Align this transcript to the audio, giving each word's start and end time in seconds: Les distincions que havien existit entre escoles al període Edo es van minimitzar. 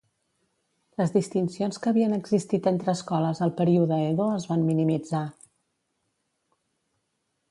Les 1.01 1.11
distincions 1.15 1.77
que 1.83 1.89
havien 1.91 2.15
existit 2.17 2.69
entre 2.71 2.95
escoles 2.99 3.43
al 3.47 3.53
període 3.61 3.99
Edo 4.07 4.27
es 4.39 4.49
van 4.53 4.65
minimitzar. 4.69 5.23